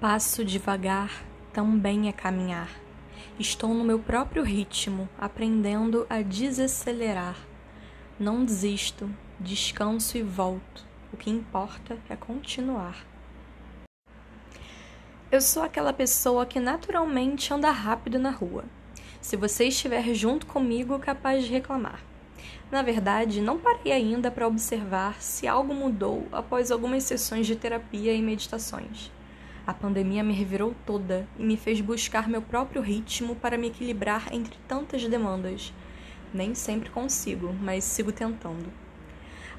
[0.00, 2.70] passo devagar também é caminhar.
[3.36, 7.36] Estou no meu próprio ritmo, aprendendo a desacelerar.
[8.18, 9.10] Não desisto,
[9.40, 10.86] descanso e volto.
[11.12, 13.04] O que importa é continuar.
[15.32, 18.64] Eu sou aquela pessoa que naturalmente anda rápido na rua.
[19.20, 22.00] Se você estiver junto comigo, capaz de reclamar.
[22.70, 28.14] Na verdade, não parei ainda para observar se algo mudou após algumas sessões de terapia
[28.14, 29.10] e meditações.
[29.68, 34.32] A pandemia me revirou toda e me fez buscar meu próprio ritmo para me equilibrar
[34.32, 35.74] entre tantas demandas.
[36.32, 38.72] Nem sempre consigo, mas sigo tentando.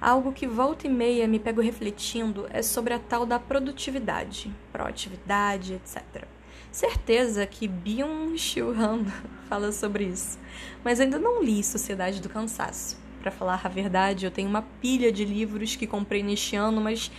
[0.01, 5.75] Algo que volta e meia me pego refletindo é sobre a tal da produtividade, proatividade,
[5.75, 6.25] etc.
[6.71, 9.05] Certeza que Byung-Chul Han
[9.47, 10.39] fala sobre isso,
[10.83, 12.97] mas ainda não li Sociedade do Cansaço.
[13.21, 17.11] Para falar a verdade, eu tenho uma pilha de livros que comprei neste ano, mas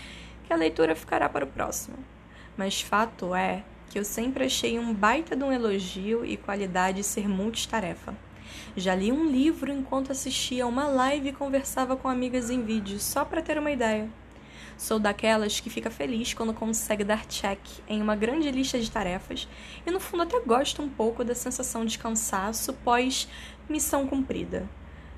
[0.42, 1.96] que a leitura ficará para o próximo.
[2.56, 7.28] Mas fato é que eu sempre achei um baita de um elogio e qualidade ser
[7.28, 8.14] multitarefa.
[8.76, 12.98] Já li um livro enquanto assistia a uma live e conversava com amigas em vídeo,
[13.00, 14.08] só para ter uma ideia.
[14.80, 19.46] Sou daquelas que fica feliz quando consegue dar check em uma grande lista de tarefas
[19.86, 23.28] e no fundo até gosto um pouco da sensação de cansaço pós
[23.68, 24.66] missão cumprida.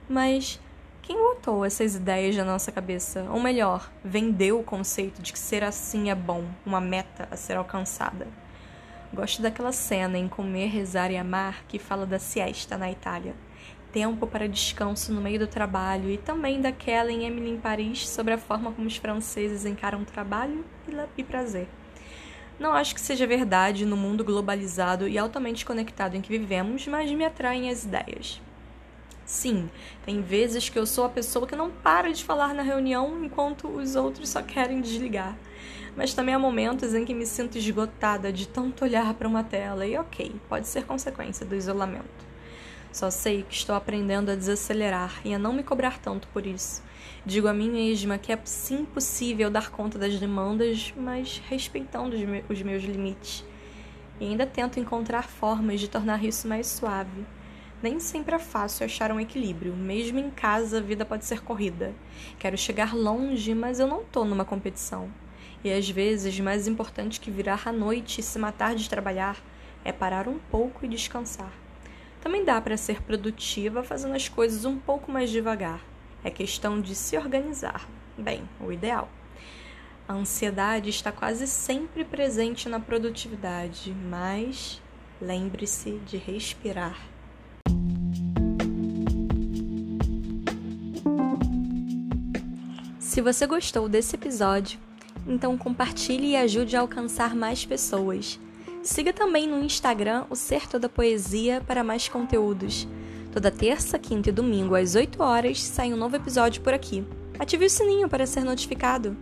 [0.08, 0.58] Mas
[1.02, 3.26] quem botou essas ideias na nossa cabeça?
[3.28, 7.56] Ou melhor, vendeu o conceito de que ser assim é bom, uma meta a ser
[7.56, 8.28] alcançada?
[9.12, 13.34] Gosto daquela cena em Comer, Rezar e Amar que fala da siesta na Itália.
[13.92, 18.34] Tempo para descanso no meio do trabalho e também daquela em Emily em Paris sobre
[18.34, 20.64] a forma como os franceses encaram trabalho
[21.18, 21.68] e prazer.
[22.60, 27.10] Não acho que seja verdade no mundo globalizado e altamente conectado em que vivemos, mas
[27.10, 28.40] me atraem as ideias.
[29.32, 29.70] Sim,
[30.04, 33.66] tem vezes que eu sou a pessoa que não para de falar na reunião enquanto
[33.66, 35.34] os outros só querem desligar
[35.96, 39.86] mas também há momentos em que me sinto esgotada de tanto olhar para uma tela,
[39.86, 42.32] e ok, pode ser consequência do isolamento.
[42.90, 46.82] Só sei que estou aprendendo a desacelerar e a não me cobrar tanto por isso.
[47.24, 52.16] Digo a mim mesma que é sim possível dar conta das demandas, mas respeitando
[52.48, 53.44] os meus limites.
[54.18, 57.26] E ainda tento encontrar formas de tornar isso mais suave.
[57.82, 59.74] Nem sempre é fácil achar um equilíbrio.
[59.74, 61.92] Mesmo em casa, a vida pode ser corrida.
[62.38, 65.10] Quero chegar longe, mas eu não estou numa competição.
[65.64, 69.36] E às vezes, mais importante que virar à noite e se matar de trabalhar
[69.84, 71.52] é parar um pouco e descansar.
[72.20, 75.84] Também dá para ser produtiva fazendo as coisas um pouco mais devagar.
[76.22, 77.88] É questão de se organizar.
[78.16, 79.08] Bem, o ideal.
[80.06, 84.80] A ansiedade está quase sempre presente na produtividade, mas
[85.20, 87.11] lembre-se de respirar.
[93.12, 94.78] Se você gostou desse episódio,
[95.26, 98.40] então compartilhe e ajude a alcançar mais pessoas.
[98.82, 102.88] Siga também no Instagram o Ser Toda Poesia para mais conteúdos.
[103.30, 107.04] Toda terça, quinta e domingo às 8 horas sai um novo episódio por aqui.
[107.38, 109.14] Ative o sininho para ser notificado.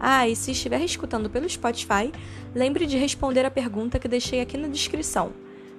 [0.00, 2.10] Ah, e se estiver escutando pelo Spotify,
[2.52, 5.30] lembre de responder a pergunta que deixei aqui na descrição.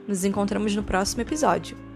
[0.08, 1.87] Nos encontramos no próximo episódio.